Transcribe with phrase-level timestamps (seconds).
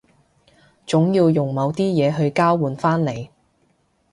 [0.87, 3.29] 總要用某啲嘢去交換返嚟